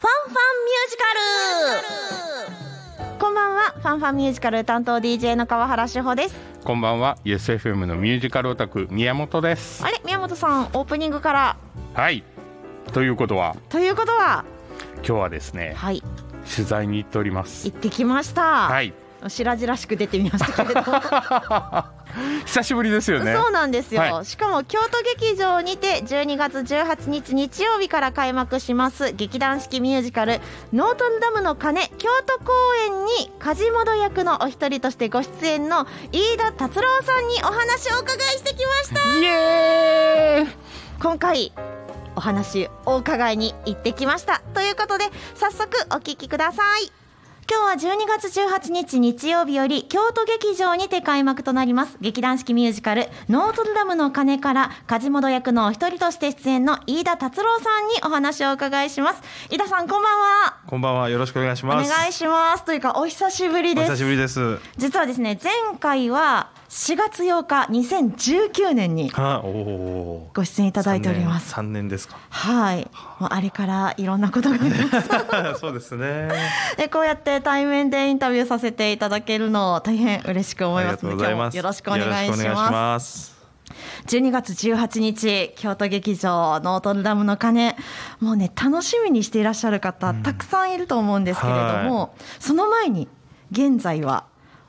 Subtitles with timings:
[0.00, 1.02] ファンファンミュージカ
[3.10, 3.18] ル。
[3.18, 3.72] こんばんは。
[3.72, 6.36] ファンファンミュージカル担当 DJ の川原志保です。
[6.62, 7.18] こんばんは。
[7.24, 9.84] YesFM のミュージカルオタク宮本です。
[9.84, 10.00] あれ？
[10.04, 11.56] 宮本さんオープニングから。
[11.94, 12.22] はい。
[12.92, 13.56] ということは？
[13.70, 14.44] ということは？
[14.98, 16.00] 今日はですねはい。
[16.48, 17.66] 取材に行っております。
[17.68, 18.68] 行ってきました。
[18.68, 18.94] はい
[19.26, 20.84] 白々しく出てみましたけれど
[22.46, 23.34] 久しぶりですよね。
[23.34, 24.24] そうなんですよ、はい。
[24.24, 30.40] しかも京都劇場にて12月18日日曜日から開幕します劇団四季ミュージカル
[30.72, 32.52] 「ノートルダムの鐘」京都公
[32.86, 39.18] 演に梶本役のお一人としてご出演の飯田達郎さんにお話をお伺いしてきました。
[39.18, 40.56] イエーイ。
[41.00, 41.52] 今回
[42.16, 44.42] お話お伺いに行ってきました。
[44.54, 45.04] ということで
[45.34, 46.97] 早速お聞きください
[47.50, 61.08] 今日は12月18日日曜日より京都劇場にて開幕となります劇団四季ミュージカル「ノートルダムの鐘」から梶本役のお一人として出演の飯田達郎さんにお話をお伺いします飯田さんこんばんはこんばんは。
[61.08, 61.90] よろしくお願いしおます。
[61.90, 64.58] 願いしますというかお久しぶりおです久しぶりです。
[64.76, 69.10] 実はですね前回は4月8日2019年に。
[69.10, 72.18] ご出演いただいております三年ですか。
[72.28, 72.88] はい、
[73.18, 75.08] もうあれからいろんなことがあります。
[75.60, 76.28] そうですね。
[76.76, 81.54] で、こうやって対面でインタビューさせていただけるのを大変嬉しく思ありがとういますので、ございます。
[81.54, 83.26] 今日もよろしくお願いしまます。
[83.32, 83.38] す。
[84.08, 87.76] 12月18日、京都劇場ノートルダムの鐘、
[88.20, 93.08] もうね楽しみにしていらっしゃる方、たくさんいると思うんですけれども、その前に
[93.52, 94.24] 現在は。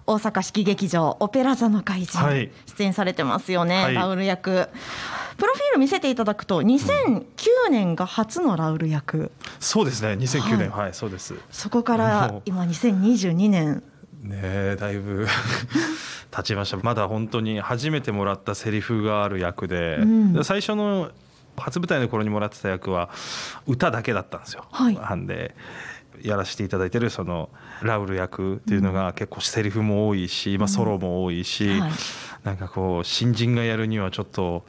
[0.09, 4.69] 大阪式劇場オペラ座の怪人、はい出演されてますよね、はいラウル役
[5.37, 7.23] プロフィール見せていただくと2009
[7.69, 10.09] 年が初のラウル役、そうですね。
[10.13, 11.33] 2009年、ははい、そうです。
[11.49, 13.83] そこから今2022年
[14.21, 15.27] ねえ、だいぶ
[16.31, 16.77] 経ちました。
[16.77, 21.11] まだ本当に初めてもらったセリフがある役で、うんで最初の
[21.57, 23.09] 初舞台の頃にもらってた役は
[23.67, 24.65] 歌だけだったんですよ。
[24.71, 25.55] はいなんで。
[26.21, 27.49] やらせていただいてるその
[27.81, 31.91] ラウル役っていうのが結構セリフも多いし、まあ、ソロも多いし、はい。
[32.43, 34.63] なんかこう新人がやるにはちょっと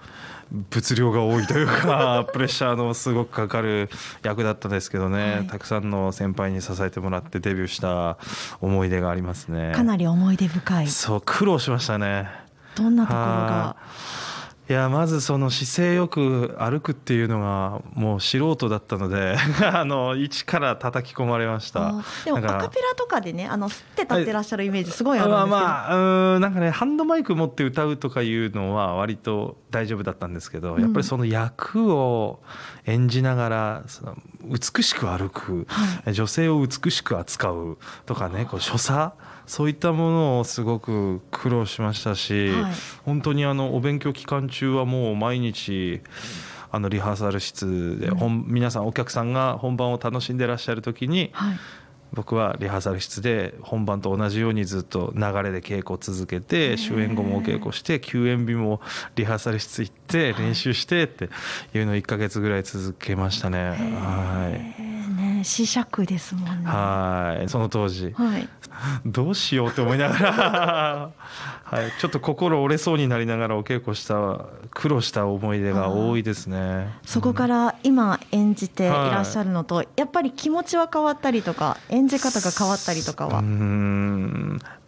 [0.70, 3.88] 物量が多いというか プレッシャーのすごくかかる
[4.22, 5.46] 役だったんですけどね、はい。
[5.46, 8.18] たくさんの先輩に支えてもらってデビューした
[8.60, 9.72] 思い出がありますね。
[9.74, 10.88] かなり思い出深い。
[10.88, 12.28] そう苦労しましたね。
[12.74, 13.26] どんなところが？
[13.26, 13.76] は
[14.70, 19.36] いやまずその姿勢よく歩くっていうのがもう素人だったので
[19.66, 21.92] あの一から叩き込まれました。
[22.24, 30.80] でもアカペラとかでねあの吸って立ってらっしゃるイメージすごいあるんですけど、まあまあうーんなんかねハンドマイク持って歌うとかいうのは割と大丈夫だったんですけど、うん。
[30.80, 32.40] やっぱりその役を
[32.86, 35.66] 演じながらその美しく歩く、
[36.06, 39.14] 女性を美しく扱うとかねこう所作
[39.50, 42.72] そういったものをすごく苦労しましたし、はい。
[43.04, 46.02] 本当にあのお勉強期間中はもう毎日
[46.70, 51.58] あのリハーサル室で本皆さんお客さんが本番を楽しんでらっしゃる時にはい。
[52.12, 58.80] 僕はリハーサル室で本番と同じようにずっと流れで稽古を続けて終演後もお稽古して休演日も
[59.14, 61.28] リハーサル室行って練習してって
[61.72, 63.68] いうのを1ヶ月ぐらい続けましたね。
[63.68, 63.74] は
[64.52, 65.00] えー
[65.40, 66.64] ね試尺ですもんいね。
[66.64, 67.48] はい。
[67.48, 68.12] その当時。
[68.12, 68.48] はい
[69.04, 71.10] どうしようって思いながら、
[71.70, 76.88] はい、ちょっと心折れそうになりながらお稽古した苦労した思い出が多いですね。
[77.06, 83.40] そこから今演じていらっしゃるのと、やっぱり気持ちは変わったりとか演じ方が変わったりとかは？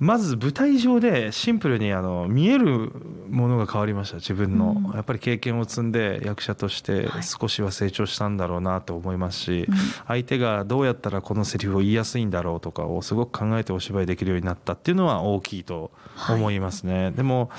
[0.00, 2.91] まず舞台上でシンプルにあの見える
[3.31, 4.92] ものが変わりました自分の、うん。
[4.94, 7.22] やっぱり経験を積んで役者としてはい。
[7.22, 9.76] 少しは成長したんだろうなと思いますし、うん。
[10.09, 15.92] 相手がどうやったらこのセリフを言いやすいんだろうとかをすごく考えてお芝居できるようになったっていうのは大きいと
[16.28, 17.50] 思いますね、でも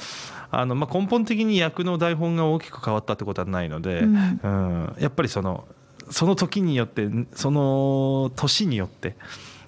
[0.52, 4.40] あの、まあ、根本的に役の台本が大きく変わったってことはないので、うん。
[4.44, 4.96] うん。
[5.00, 5.66] やっぱりその
[6.10, 9.16] その時によってその年によって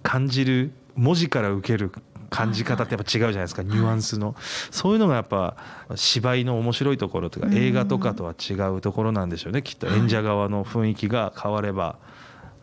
[0.03, 1.91] 感じる文字から受ける
[2.29, 4.35] 感じ方ってやっぱ違うじゃないですか、ニュアンスの、
[4.69, 5.55] そういうのがやっぱ
[5.95, 7.57] 芝居の面白いところというかうん。
[7.57, 9.61] 映画とかとは違うところなんでしょうね。
[9.61, 11.97] きっと演者側の雰囲気が変われば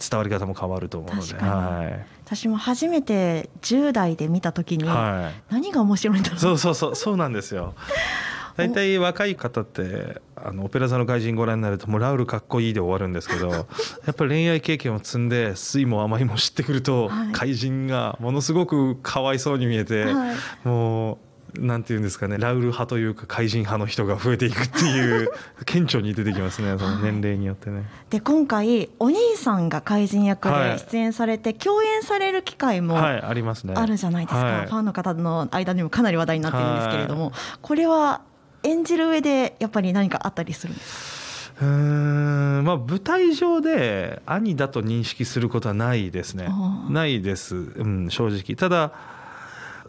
[0.09, 1.35] 伝わり方も変わると思うので。
[1.37, 2.07] はい。
[2.25, 5.53] 私も初めて10代で見た時に、はい。
[5.53, 6.39] 何が面白いんだろう。
[6.39, 7.75] そうそうそうそうなんですよ。
[8.57, 13.49] 大体若い方ってあのオペラ座の怪人ご覧になるともうラウルかっこいいで終わるんですけど
[14.05, 17.33] やっぱり恋愛経験を積んで酸いも甘いも知ってくると、はい。
[17.33, 20.37] 怪人がものすごくかわいそうに見えて、はい。
[20.65, 21.19] もう
[21.59, 25.31] なんていうんですかねラウル派というか怪人派の人が増えていくっていう
[25.67, 27.85] 顕著に出てきますねその年齢によってね。
[28.11, 30.79] で今回お兄さんが怪人役ではい。
[30.79, 33.75] 出演されて、共演される機会もはいありますね。
[33.77, 34.67] あるじゃないですか、はい。
[34.67, 38.21] ファンの方の間にもかなり話題になってるんですけれども、これは
[38.63, 41.67] 演じる上でやっぱり何かあったりするんですか？
[41.67, 46.49] うんまあ舞台上で兄だと認識することはないですね。
[46.89, 48.57] ないです、うん、正直。
[48.57, 48.93] ただ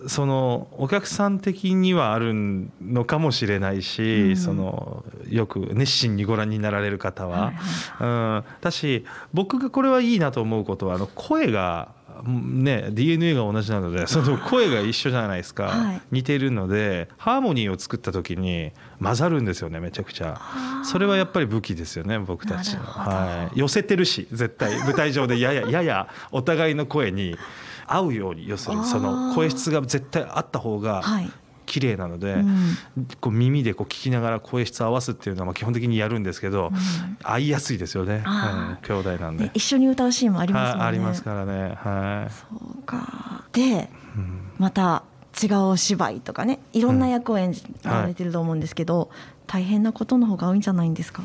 [0.07, 2.33] そのお客さん的にはある
[2.81, 4.37] のかもしれないし、うん。
[4.37, 7.53] そのよく熱心にご覧になられる方は、
[7.99, 11.89] うん、だし僕がこれはいいなと思うことはあの声が
[12.25, 16.01] ね DNA が同じなのでその声が一緒じゃないですか、はい。
[16.11, 18.71] 似てるのでハーモニーを作った時に
[19.01, 20.39] 混ざるんですよねめちゃくちゃ。
[20.83, 24.79] それはやっぱり武器ですよね僕たちの、はい、寄せてるし絶対。
[24.79, 27.35] 舞台上でややややお互いの声に
[27.85, 28.75] 合うように要する。
[28.77, 31.31] にその声質が絶対あった方がはい。
[31.65, 32.75] 綺麗なので、うん。
[33.21, 37.17] こう耳でこう聞きながら声質を合わすっていうのはまあ基本的にやるんですけど、うん。
[37.23, 39.45] 合いやすいですよね、あうん、兄弟なんで。
[39.45, 39.51] ね。
[39.53, 40.79] 一緒に歌うシーンもありますね。
[40.79, 41.75] はいありますからね。
[41.81, 42.31] はい。
[42.31, 42.45] そ
[42.79, 43.45] うか。
[43.53, 45.03] でうんまた
[45.41, 49.09] 違うお芝居とかねいろんな役を演じられてると思うんですけど、
[49.47, 51.23] 大変なことの方が多いんじゃないんですか？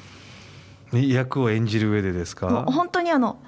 [0.93, 2.64] 役を演じる上でですか？
[2.69, 3.38] 本当にあの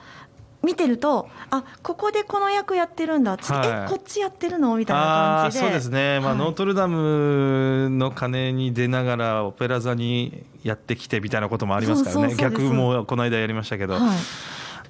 [0.62, 3.38] 見てるとあここでこの役やってるんだ。
[3.38, 3.68] 次、はい。
[3.68, 4.76] えこっちやってるの？
[4.76, 5.02] みたいな
[5.42, 5.64] 感じで。
[5.64, 6.38] そうですね、まあはい。
[6.38, 12.34] ノートルダムの鐘に出ながらオペラ座にやってきてみたいなこともありますからね。
[12.36, 14.18] 逆もこの間やりましたけど、はい。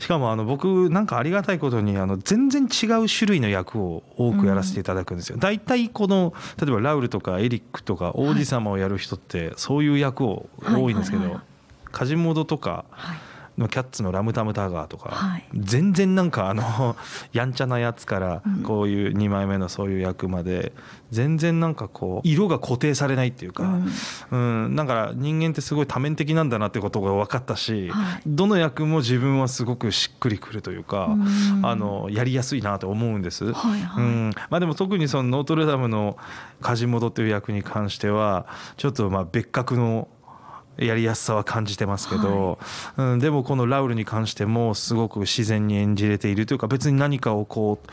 [0.03, 5.37] しかもあの僕なんかありがたいことにあの全然違う種類の役を多くやらせていただくんですよ。
[5.39, 11.41] 大体この例えばラウルとかエリックとか王子様をやる人ってそういう役を多いんですけど
[11.93, 13.19] カジモドとかはい
[13.59, 15.45] のキャッツのラムタムタガーとか、はい。
[15.55, 16.97] 全然なんかあの
[17.33, 18.63] やんちゃなやつからうん。
[18.63, 20.73] こういう2枚目のそういう役まで
[21.11, 23.79] 全然なんかこう色が固定されないっていうか、
[24.31, 28.23] うん、だから人間ってすごい多面的なんだなってことが分かったし、はい。
[28.27, 31.67] どの役も自分はすごくしっくりくるというか、うん。
[31.67, 33.53] あのやりやすいなと思うんです。
[33.53, 34.05] はいはい。
[34.05, 34.33] うん。
[34.51, 36.17] まあ、でも特にそのノートルダムの
[36.61, 38.47] カジモドという役に関しては
[38.77, 40.09] ちょっとまあ別格の
[40.77, 42.59] やりやすさは感じてますけど、
[42.97, 47.91] うん、でもこのラウルに関してもすごく自然に演じれているというか別に何かをこう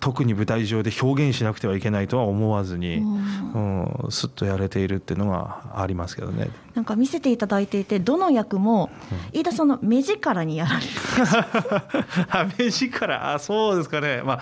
[0.00, 6.50] 特に舞台上で表現しなくてはいけないとは思わずに、うん、スッとやれているっていうのがありますけどね。
[6.74, 8.90] なんか見せていただいていてどの役も
[9.32, 10.90] 飯田さんの目力にやられる
[12.28, 13.32] あ目力？
[13.32, 14.20] あそうですかね。
[14.22, 14.40] まあ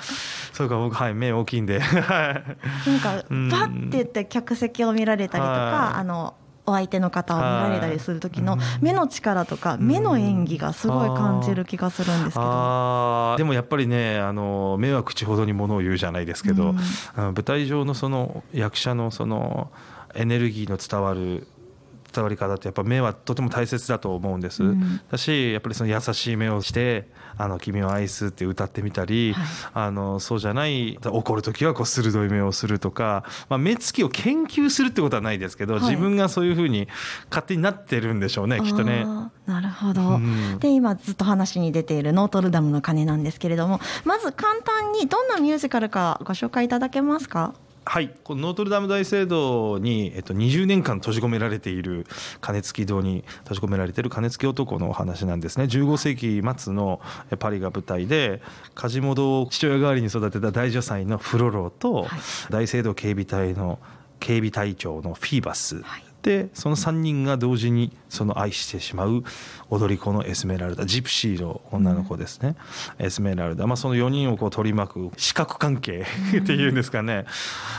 [0.53, 1.79] そうか僕はい目大きいんで。
[1.79, 2.91] はい。
[2.91, 3.49] なんかうん。
[3.49, 6.01] バッて言って客席を見られたりとか、はい。
[6.01, 6.35] あの
[6.67, 8.61] お相手の方を見られたりする時のはい。
[8.81, 9.87] 目の力とかん。
[9.87, 13.35] 目の演技がすごい感じる気がするんですけど。
[13.37, 16.77] でもやっぱりねあの目は口ほどにものを言うじゃないですけど、うん
[17.17, 19.71] 舞台上のその役者のその
[20.15, 21.47] エネルギーの伝わる
[22.15, 25.01] 伝わり方ってやっぱ目はとても大切だと思うんです、うん。
[25.11, 29.45] だしやっぱりその優しい目をして「あの君を愛す」って歌ってみたり、はい。
[29.75, 35.83] あのそうじゃない怒る時はこう鋭い目をするとか、まあ、目つきを研究するってことはないですけど、はい。
[35.83, 36.89] 自分がそういうふうに
[37.31, 39.07] 勝手になってるんでしょうねきっとね。
[39.47, 40.59] なるほど、うん。
[40.59, 47.55] で今ずっと話に出ている「ノートルダムの鐘」なんですけれどもまず簡単にどんなミュージカルかご紹介いただけますか
[47.87, 52.07] はい、このノートルダム大聖堂に、えっと、20年間閉じ込められている
[52.41, 55.65] 鐘つき堂に閉じ込められている鐘つき男のお話なんですね。
[55.65, 57.01] 15世紀末の
[57.31, 58.41] えパリが舞台で
[58.75, 62.07] 梶本を父親代わりに育てた大女祭のフロロと、
[62.51, 63.79] 大聖堂警備隊の
[64.19, 65.83] 警備隊長のフィーバス、
[66.25, 69.23] はいでその3人が同時にその愛してしまう
[69.69, 72.57] 踊り子のエスメラルダジプシーの女の子ですね、
[72.99, 76.07] エスメラルダ、まあ、その4人をこう取り巻く四角関係
[76.39, 77.27] っていうんですかね、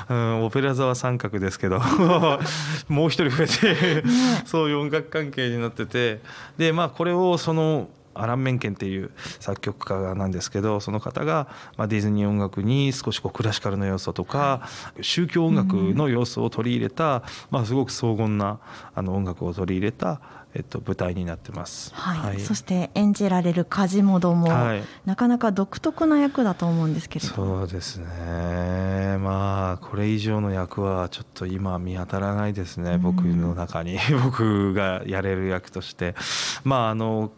[0.08, 1.82] うん、オペラ座は三角ですけど
[2.88, 4.04] もう一人増えて、
[4.46, 6.22] そう四角関係になってて。
[6.58, 14.68] でまあこれをそのアラン・メンケンっていう作曲家なんですけどその方が、まあ、ディズニー音楽に少しこうクラシカルの要素とか、
[15.02, 18.60] 宗教音楽の要素を取り入れた、まあ、すごく荘厳な
[18.94, 20.22] あの音楽を取り入れた、
[20.56, 21.94] えっと、舞台になってます。
[21.94, 24.84] はい、そして演じられる梶本も、はい。
[25.04, 27.34] なかなか独特な役だと思うんですけれど。
[27.34, 29.18] そうですね。
[29.18, 33.02] まあこれ以上の役はちょっと今見当たらないですね、うん。
[33.02, 34.00] 僕の中に。
[34.24, 36.16] 僕がやれる役として。
[36.64, 37.32] まああの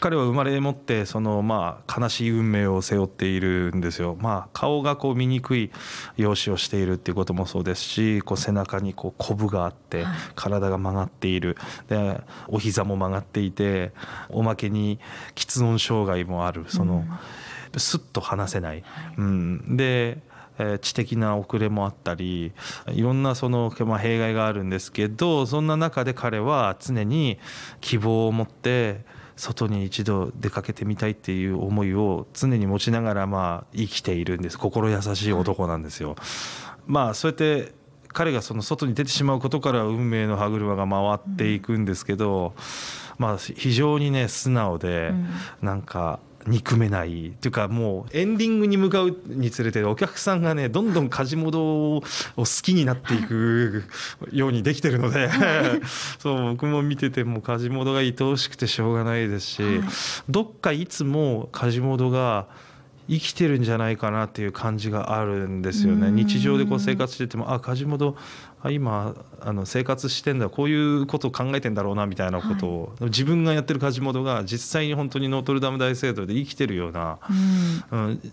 [0.00, 4.16] 彼は生まれ持ってそのまあ悲しい運命を背負っているんですよ。
[4.18, 5.70] まあ顔がこう醜い
[6.16, 11.56] 容姿をしているっていうこともそうですし、こう背中にこうコブがあってはい体が曲がっている。
[11.88, 13.92] でお膝も曲がっていて、
[14.30, 14.98] おまけに
[15.34, 16.64] 喫音障害もある。
[16.68, 17.04] その、
[17.76, 18.82] スッと話せない。
[19.18, 20.18] うん、で。
[20.58, 22.52] えー知的な遅れもあったり
[22.88, 27.38] いろんなその、まあ、弊害があるんですけどそんな中で彼は常に
[27.80, 29.06] 希望を持って
[29.40, 34.58] 外に一度出かけてみたいっていう思いを常に持ちながらまあ生きているんです。
[34.58, 36.14] 心優しい男なんですよ。
[36.86, 37.72] まあそうやって
[38.08, 42.54] 彼がその外に出てしまうことから運命の歯車が回っていくんですけど、
[43.16, 45.12] まあ非常にね素直で、
[45.62, 47.28] なんか憎めない。
[47.28, 52.02] っていうかもうエンディングに向かうにつれてお客さんがねどんどん梶本を
[52.36, 53.84] 好きになっていく
[54.32, 55.30] ようにできてるので。
[56.18, 59.62] そう僕も見てても梶本が愛おしくてしょうがないですし、
[60.28, 62.46] どっかいつも梶本が
[63.10, 66.12] 生きてるんじゃないかなっていう感じがあるんですよね。
[66.12, 77.18] 日常でこう生活しててもあ梶本あ今あの生活してんだこういうことを考えてんだろうなみたいなことを、はい、自分がやってる梶本が実際に本当にノートルダム大聖堂で生きてるような、
[77.90, 78.32] うん、うん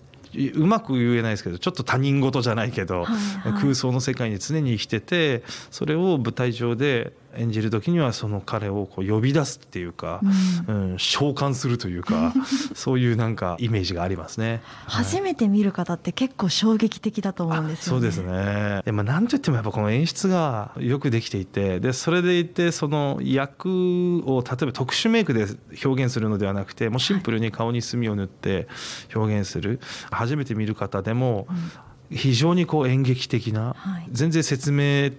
[0.55, 3.13] うまく言えないですけどちょっと他人事じゃないけど、は
[3.45, 10.21] いはい、空想の世界に常に生きててそれを舞台上で演じる時にはその彼をこう呼び出すっていうか、
[10.67, 12.33] うん、うん、召喚するというか
[12.75, 14.61] そういうなんかイメージがありますね。
[14.85, 18.91] 初めて見る方って結構衝撃的だと思うんですよ、ね、そうですね。
[18.91, 25.45] まあなんといってもやっぱこの演出がよくできていて、でそれでいてその役を例えば特殊メイクで
[25.83, 28.67] 表現するのではなくて、もうシンプルに顔に墨を塗って
[29.13, 29.67] 表現する。
[29.69, 29.79] はい、
[30.11, 35.11] 初めて見る方でも、うん非常にこう演劇的な、はい、全然説明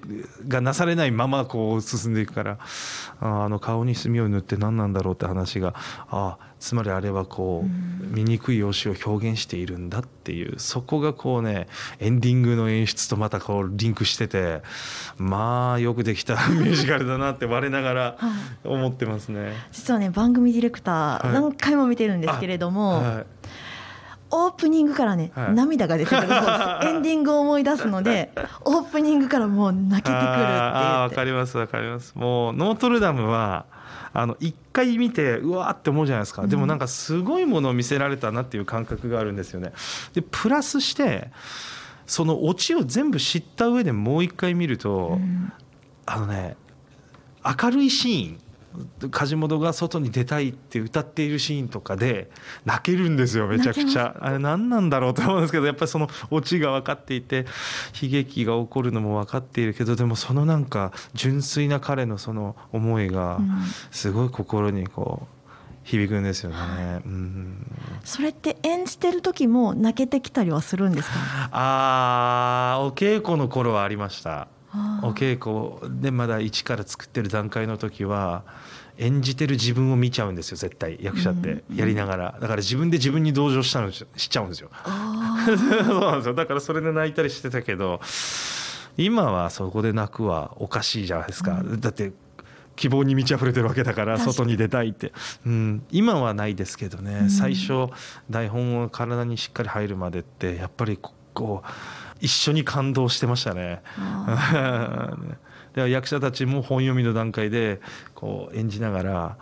[0.47, 2.59] がなされないままこう進んでいくから
[3.21, 5.75] あの顔に墨を塗って何なんだろうって話が
[6.09, 11.69] あつまりあれはこう醜い容姿を表現しているんだっていうそこがこうね
[12.01, 14.63] エンディングの演出とまたこうリンクしてて
[15.17, 18.17] まあよくできた ミュージカルだなって我ながら
[18.65, 19.53] 思ってますね。
[19.73, 23.27] 実はね番組ディレクター何回も見てるんですけれども、はい
[24.31, 26.41] オープニングからね、はい、涙が出てくるそうです。
[26.87, 28.33] エンディングを思い出すので
[28.65, 32.13] オープニングからもう泣けてくるってあわかりますわかります。
[32.15, 33.67] もうノートルダムは
[34.13, 39.73] あの一回見てうわって思うじゃないですか、でもなんかすごいものを見せられたなっていう感覚があるんですよね。
[40.15, 41.31] でプラスして
[42.07, 45.53] そのオチを全部知った上でもう一回見ると、うん、
[46.07, 46.57] あのね
[47.45, 48.39] 明るいシーン
[49.11, 52.31] 梶本が外に出たいって歌っているシーンとかで
[52.65, 54.17] 泣けるんですよめちゃくちゃ。
[54.21, 57.47] あれ何なんだろうと思うんですけどやっぱりそのオチが分かっていて
[58.03, 63.41] 悲劇が起こるのも分かっているけどでもそのなんか純粋な彼のその思いが
[63.91, 65.39] すごい心にこう。
[65.85, 66.57] 響くんですよね、
[67.07, 67.67] うん、
[68.05, 71.17] それって演じてる時も泣けてきたりはするんですか？
[71.51, 74.49] ああお稽古の頃はありました。
[75.03, 78.45] お稽古でまだ一から作ってる段階の時は
[78.99, 84.71] 演じてる自分を見ちゃうんですよ絶対役者ってやりながら、だから自分で自分に同情したのしちゃうんですよ。
[85.87, 86.35] そうなんですよ。
[86.35, 88.01] だからそれで泣いたりしてたけど
[88.97, 92.13] 今はそこで泣くはおかしいじゃないですか、うん、だって
[92.75, 95.13] 希望に満ち溢れてるわけだから外に出たいって、
[95.47, 97.89] うん、今はないですけどね、うん、最初
[98.31, 100.99] 台本を体にしっかり入るまでってやっぱり
[101.33, 101.69] こう
[102.21, 103.81] 一緒に感動してましたね。
[105.85, 107.81] で役者たちも本読みの段階で
[108.15, 109.37] こう演じながら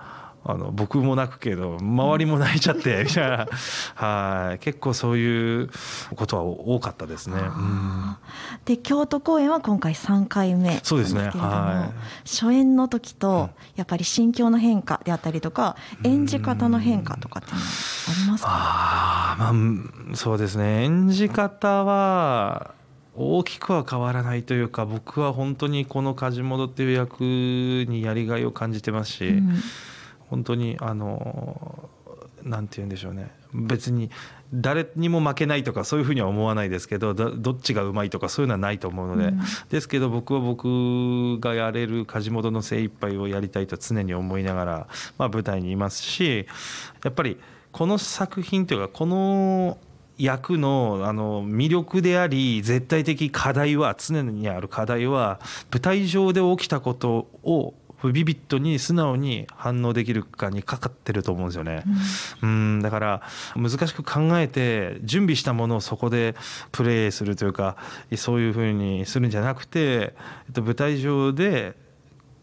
[0.48, 3.48] あの僕も泣くけど周りも泣いちゃってみたいな。
[3.96, 4.60] はい。
[4.60, 5.70] 結構そういう
[6.14, 7.36] ことは多かったですね。
[7.36, 8.16] うん、
[8.64, 11.30] で京都公演は今回3回目そうですね。
[11.30, 12.28] はい。
[12.28, 15.74] 初演の時とやっぱり心境の変化であったりとか
[16.04, 18.50] 演じ方の変化とかってありますか？
[18.52, 20.84] あ、まあ、そうですね。
[20.84, 22.70] 演じ方は
[23.16, 29.54] 大きくは変わらないというか僕は本当にこの梶本っていう役にやりがいを感じてますし、うん、
[30.28, 31.88] 本当にあの
[32.42, 33.30] なんて言うんでしょうね。
[33.52, 34.10] 別に
[34.52, 44.86] 誰にも負けないとかそういうふうには思わないですけどどっちがうまいとかそういうのはないと思うので、うん、ですけど僕は僕がやれる梶本の精一杯をやりたいと常に思いながら、
[45.18, 46.46] まあ、舞台にいますし
[47.02, 47.38] やっぱり
[47.72, 49.78] この作品というかこの
[50.18, 57.74] 役のあの魅力であり絶対的課題は常にある課題は舞台上で起きたことを
[58.12, 61.82] ビビッドに素直に反応できるかにかかってると思うんですよね。
[62.42, 63.22] うん、だから
[63.56, 66.34] 難しく考えて準備したものをそこで
[66.72, 67.76] プレイするというか
[68.16, 70.14] そういうふうにするんじゃなくて、え
[70.50, 71.74] っと、舞台上で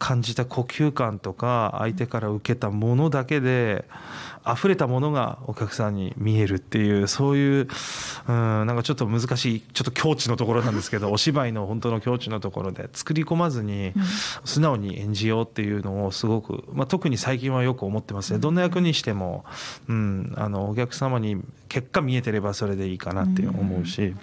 [0.04, 3.86] 感じた呼吸感とか相手から受けたものだけで
[4.46, 7.68] 溢れたものがお客さんに見えるっていうそういう
[8.28, 13.94] うんなんかちょっと難しいちょっと境地のところなんですけど お芝居の本当の境地のところで作り込まずに
[14.44, 18.40] 素直に演じようっていうのをすごく、まあ、特に最近はよく思ってますね。
[18.40, 19.46] どんな役にしても、
[19.88, 21.38] うん、あのお客様に
[21.70, 24.14] 結果見えてればそれでいいかなって思うし。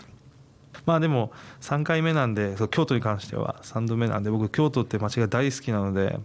[0.87, 6.18] まあでも3回目なんで京都に関しては3度目なんで僕京都って街が大好きなので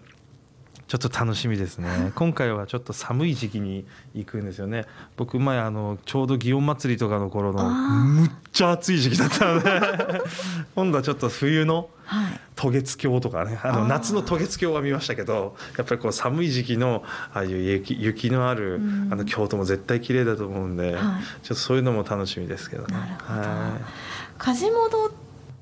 [0.88, 2.12] ちょっと楽しみですね。
[2.14, 4.86] 今回はちょっと寒い時期に行くんですよね。
[5.18, 9.82] 僕前あのちょうど祇園祭りとかの頃のむっちゃ暑い時期だったので
[10.76, 12.40] 今度はちょっと冬のはい。
[12.56, 19.10] 渡月橋とかねあの夏の渡月橋は見ましたけどやっぱりこう寒い時期のああいう雪雪のあるうん。
[19.12, 21.02] あの京都も絶対綺麗だと思うんで、はい。
[21.02, 22.94] ちょっとそういうのも楽しみですけどね。
[22.94, 23.40] なるほど。
[23.40, 25.12] はい梶本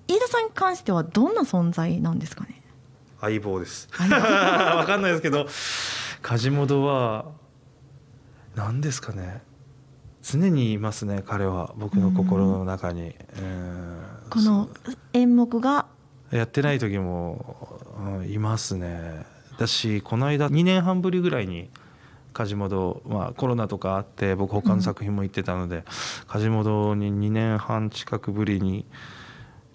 [0.07, 2.61] 飯田さんに関してはどんな存在なんですかね？
[3.21, 3.87] 相棒です。
[3.97, 5.47] わかんないですけど、
[6.21, 7.25] 梶本は
[8.55, 9.41] 何ですかね？
[10.21, 11.23] 常にいますね。
[11.25, 13.15] 彼は僕の心の中に。
[13.37, 13.99] うん
[14.29, 14.67] この
[15.13, 15.85] 演目が？
[16.31, 19.25] やってない時も、うんいますね。
[19.59, 21.69] だしこの間2年半ぶりぐらいに
[22.33, 25.83] 梶本、まあ、コロナとかあって僕他の作品も行ってたので、
[26.27, 28.85] 梶本に2年半近くぶりに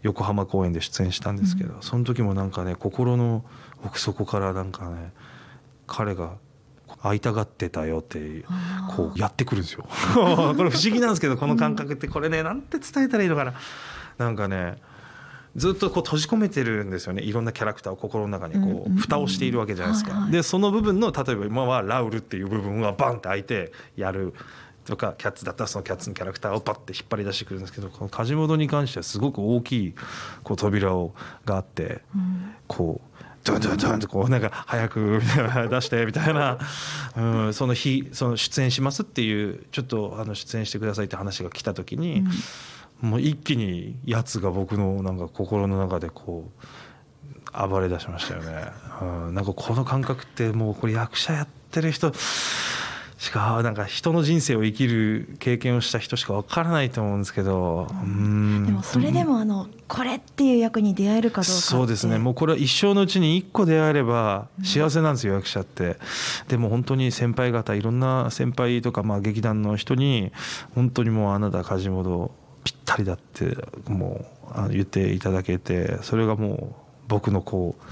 [0.03, 3.45] 横浜公演で出演したんですけど、その時もなんかね心の
[3.85, 5.13] 奥底からなんかね
[5.87, 6.37] 彼が
[7.03, 8.45] 会いたがってたよって
[8.95, 9.87] こうやってくるんですよ。
[10.15, 13.55] これ不思議なんですけどこの感覚ってこれねなんて伝えたらいいのかな。
[14.19, 14.77] なんかね
[15.59, 17.23] ずっとこう閉じ込めてるんですよね。
[17.23, 20.29] いろんなキャラクターを心の中にこう蓋をしているわけじゃないですか。
[20.31, 24.35] でその部分の例えば今はラウルっていう部分がバンって開いてやる
[24.85, 29.95] とかキャッツだったらそのキャッツのキャラクターをパッて引っ張り出してくるんですけどこの梶本に関してはすごく大きい
[30.45, 31.13] こう扉を
[31.45, 33.09] があってうんこう
[33.45, 36.59] ドゥンドゥンドゥンってこうなんか早くみたいな出してみたいな、
[37.17, 42.25] うん、その日その出演しますっていうちょっとあの出演してくださいって話が来た時に、
[43.01, 52.13] もう一気にやつが僕のなんか心の中でこう暴れ出しましたよね、うん、なんかこの感覚ってもうこれ役者やってる人
[53.19, 57.89] しかなんか人の人生を生きる経験をした人しかわからないと思うんですけど。
[57.91, 58.65] うん。
[58.65, 62.19] でもそれでもあのこれっていう役に出会えるかどうかそうですね。
[62.19, 65.97] もうこれは一生のうちに一個出会えれば幸せなんですよ、役者って。
[66.47, 70.31] でも本当に先輩方いろんな先輩とかまあ劇団の人に
[70.77, 72.31] 本当にもうあなた梶本
[72.69, 73.57] ぴったりだって
[73.89, 74.27] も
[74.69, 76.75] う言っていただけてそれがもう
[77.09, 77.83] 僕のこう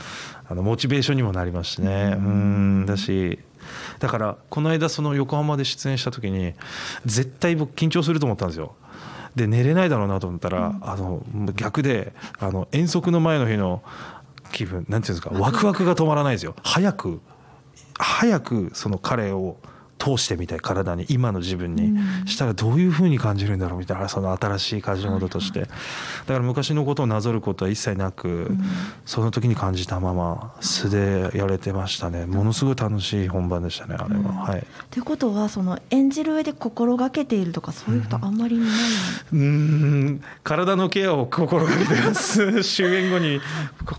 [0.49, 2.15] あのモチベーションにもなりますしね。
[2.17, 2.87] うん。
[2.87, 3.39] だし
[3.99, 6.53] だからこの間その横浜で出演した時に
[7.07, 8.75] 絶対僕緊張すると思ったんですよ。
[9.35, 11.23] で寝れないだろうなと思ったら、あの
[11.55, 13.83] 逆であの遠足の前の日の
[14.53, 16.55] 気分なんていうんですかワクワクが止まらないですよ。
[16.63, 17.21] 早く
[17.99, 19.57] 早くその彼を
[19.99, 22.27] 通してみたい体に今の自分に、うん。
[22.27, 25.75] したらどういうふうに感じるんだろうみたいなその新しい梶本として、だか
[26.35, 28.57] ら昔のことをなぞることは一切なく、
[29.05, 32.27] その時に感じたまま素でやれてましたね。
[32.27, 34.67] ものすごい楽しい本番でしたねあれは、はい。
[34.91, 38.69] ということはその演じる上で心がけているとかそういうことあんまりない、
[39.33, 40.23] うーん。
[40.43, 43.41] 体のケアを心がけてます終演後に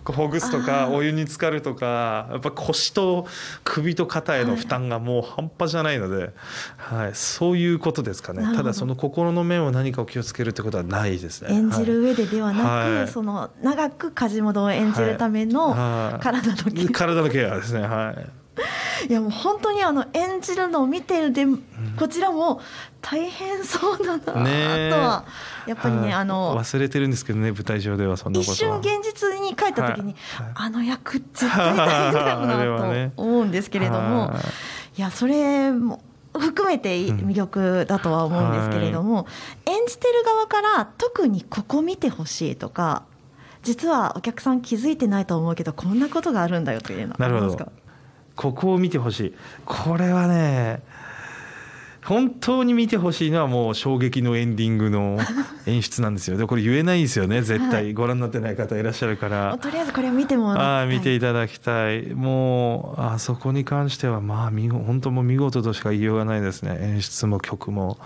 [0.03, 3.27] こほぐすとかお湯に浸かるとかやっぱ腰と
[3.63, 6.33] 首と肩への負担がもう半端じゃないので、
[6.77, 8.43] はい、そういうことですかね。
[8.55, 11.53] ただその心の面を何かを気をつけるってことはないですね。
[11.53, 13.07] 演じる上でではなく、はい。
[13.07, 16.23] その長く梶本を演じるためのはい。
[16.23, 16.89] 体のケア。
[16.91, 17.81] 体のケアですね。
[17.81, 18.47] はい。
[19.09, 21.45] いやもう本当にあの演じるのを見てるで、
[21.97, 22.61] こちらも
[23.01, 25.25] 大変そうだなとは
[25.67, 26.13] やっぱりね、はい。
[26.13, 28.55] あの忘れてるんですけどね舞台上ではそんなことは。
[28.55, 30.15] 一瞬現実に帰った時に、
[30.55, 33.11] あの役絶対大変だよな ね。
[33.15, 34.39] と思うんですけれども、は
[34.97, 36.01] いいやそれも
[36.33, 39.27] 含めて魅力だとは思うんですけれども、
[39.65, 43.03] 演じてる側から特にここ見てほしいとか
[43.63, 47.71] 実はお客さん気づいてないと思うけどこんなことがあるんだよというのはあなるほど。
[48.35, 49.33] ここを見てほしい。
[49.65, 50.81] これはね
[52.07, 55.17] 本当に見てほしいのはもう衝撃のエンディングの
[55.65, 56.37] 演出なんですよ。
[56.37, 57.41] でこれ言えないんですよね。
[57.41, 57.93] 絶対、はい。
[57.93, 59.57] ご覧になってない方いらっしゃるから。
[59.61, 62.13] とりあえずこれを見てもらああ見ていただきたい。
[62.13, 66.77] もうあそこに関してはまあ見事本当もう見事としか言いようがないですね。
[66.81, 67.97] 演出も曲も、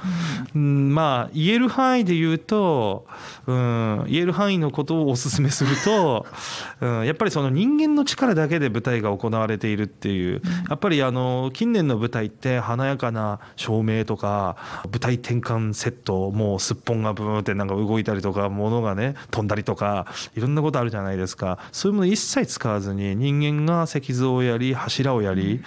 [0.56, 3.06] うん、まあ言える範囲で言うと、
[3.46, 6.26] うん、言える範囲のことをお勧めすると、
[6.82, 10.42] うん、やっぱりその人間の力だけで舞台が行われているっていう。
[10.70, 14.58] やっぱりあの近年の舞台って華やかな照明とか
[14.92, 25.62] 舞台転換セットもうすっぽんがブーンってなんか動いたりとか物がね飛んだりとかいろんなことあるじゃないですかそういうもの一切使わずに人間が石像をやり柱をやり、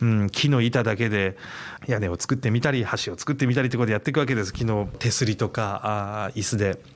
[0.00, 1.36] うん、木の板だけで
[1.86, 6.94] 屋根を作ってみたり橋を作ってみたりってことでやっていくわけです木の手すりとかあ椅子で。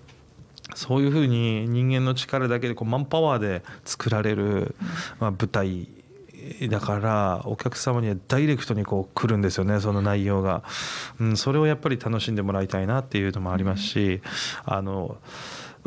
[0.75, 4.75] そういうふうに人間の力だけでこうマンパワーで作られる、
[5.19, 5.89] ま、舞台
[6.69, 10.63] だからお客様にはダイレクトにこう来るんですよねその内容が、
[11.21, 14.21] うん、それをやっぱり楽しんでもらいたいなっていうのもありますし
[14.65, 15.17] あの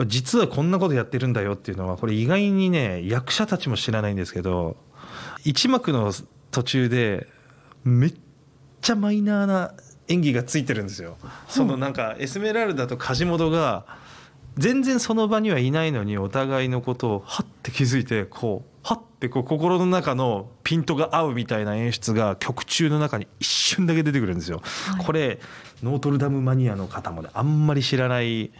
[0.07, 4.77] 実はこんなことやってるんだよっていうのはこれ意外にね役者たちも知らないんですけど
[5.43, 6.13] 一幕の
[6.51, 7.27] 途中で
[7.83, 8.13] めっ
[8.81, 9.73] ちゃマイナーな
[10.07, 11.17] 演技がついてるんですよ。
[11.47, 13.85] そのなんかエスメラルダと梶本が
[14.57, 18.70] 全然その場にはいないのにお互いのことをはって気づいてこう
[19.21, 24.61] はってこう心の中のピントが合うみたいな演出が曲中の中に一瞬だけ出てくるんですよ。
[24.63, 25.39] はいこれ
[25.83, 28.51] ノートルダムマニアの方もねあんまり知らない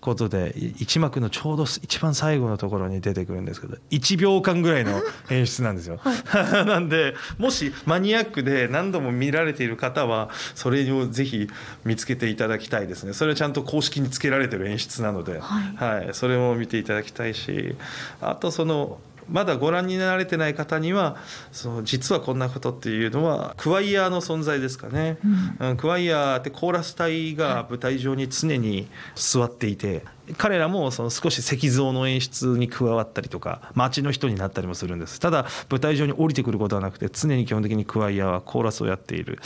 [0.00, 5.00] ことで一幕のちょうど一番最後のところに出てくるんですけど1秒間ぐらいの
[5.30, 5.98] 演出なんですよ。
[6.66, 11.48] なんでもしマニアックで何度も見られている方はそれをぜひ
[11.84, 13.14] 見つけていただきたいですね。
[13.14, 17.74] それはちゃんと公式につけられてる演出なので、はい、それも見ていただきたいし
[18.20, 18.98] あとその
[19.30, 21.16] まだご覧になられてない方には
[21.52, 25.18] その実はこんなことっていうのはクワイヤーの存在ですかね、
[25.60, 25.76] うん。
[25.76, 30.04] クワイヤーってコーラス隊が舞台上に常に座っていて
[30.38, 35.20] 彼らもその少し石像の演出に加わったりとか街の人になったりもするんです。
[35.20, 39.38] ただ舞台上に降りてくることはなくて常に基本的にクワイヤーはコーラスをやっている。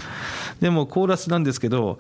[0.61, 1.99] でもコーラスなんですけど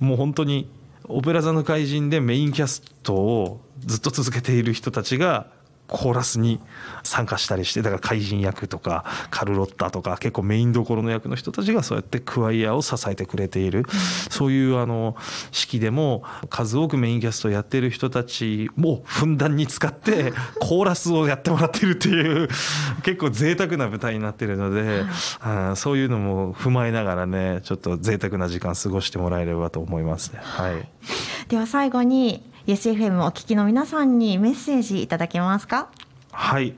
[0.00, 0.68] もう本当に
[1.04, 5.46] オペラ座の怪人でメインキャストをずっと続けている人たちが
[5.88, 6.60] コーラスに
[7.02, 13.84] 参加したりしてだから怪人役とかカルロッタとか結構メインどころの役の人たちがそうやってクワイヤーを支えてくれている、
[14.30, 15.16] そういうあの
[15.50, 22.48] 式でも数多くメインキャストをやっている人たちもふんだんに使ってコーラスをやってもらってるっていう
[23.02, 25.04] 結構贅沢な舞台になってるので、
[25.40, 30.40] あーそういうのも踏まえながらねちょっと贅沢な時間過ごしてもらえればと思いますね。
[30.42, 30.88] はい。
[31.48, 35.88] では最後に YesFM お聞きの皆さんにメッセージいただけますか？
[36.32, 36.74] はい、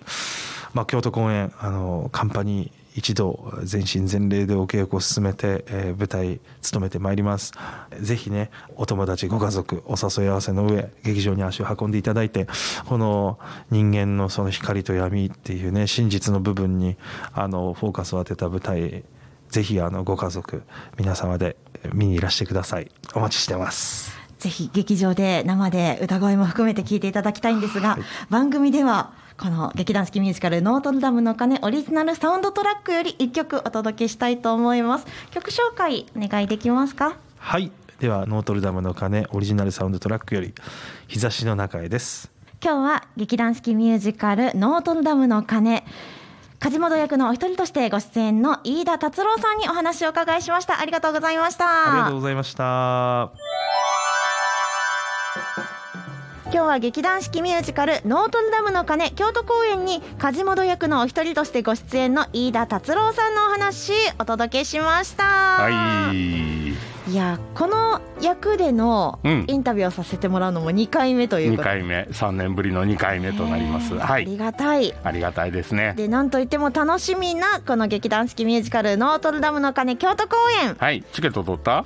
[0.72, 7.54] まあ、京都公演あのカンパニー一度全身全霊でお稽古を進めて、えー舞台務めてまいります。
[8.00, 12.46] ぜひねお友達ご家族お誘い合わせの上劇場に足を運んでいただいて
[12.86, 13.40] この
[13.72, 16.98] 人間のその光と闇っていうね真実の部分に
[17.32, 19.02] あのフォーカスを当てた舞台
[19.48, 20.62] ぜひあのご家族
[21.00, 21.56] 皆様で
[21.92, 22.92] 見にいらしてください。
[23.12, 24.19] お待ちしてます。
[24.40, 27.98] ぜひ劇場で生で歌声も含めて聞いていただきたいんですが、
[28.30, 35.06] 番組ではこの劇団四季ミュージカル「ノートルダムの鐘」オリジナルサウンドトラックより1曲お届けしたいと思います。
[35.30, 37.16] 曲紹介お願いできますか？
[37.38, 37.70] はい。
[38.00, 40.54] ではノートルダムの鐘オリジナルサウンドトラックより
[41.06, 42.30] 日差しの中へです。
[42.62, 45.84] 今日は劇団四季ミュージカル「ノートルダムの鐘」
[46.60, 50.78] カジモド役のお一人としてご出演の飯田達郎さんにお話をお伺いしました。
[50.78, 51.92] ありがとうございました。
[51.92, 53.32] ありがとうございました。
[56.52, 66.70] 今日は劇団四季ミュージカル「ノートルダムの鐘」京都公演にカジモド役のお一人としてご出演の飯田達郎さんのお話お届けしました、はい。
[67.10, 69.44] いやこの役でのうん。
[69.48, 72.02] インタビューをさせてもらうのも2回目という2ことで、回目。
[72.10, 73.94] 3年ぶりの2回目となります。
[73.94, 74.36] ねありはい。
[74.36, 74.94] がたい。
[75.04, 75.94] ありがたいですね。
[75.96, 80.74] でなんといっても楽しみなこの劇団四季ミュージカル「ノートルダムの鐘」京都公演。
[80.74, 81.04] はい。
[81.12, 81.84] チケット取った？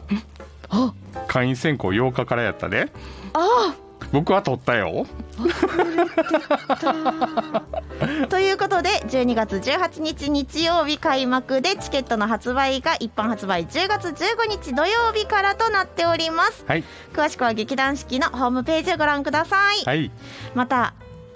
[0.71, 0.93] あ。
[1.29, 2.89] 会員選考8日からやったで。
[3.35, 3.75] あ
[4.13, 5.07] 僕は取ったよ。
[8.29, 16.65] ということで12月18日日曜日開幕でチケットの発売が一般発売10月15日土曜日からとなっております。
[16.67, 16.85] はい。
[17.13, 20.11] 詳しくは劇団四季のホームページをご覧ください、はい。
[20.55, 20.95] また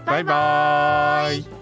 [0.07, 1.58] バイバーイ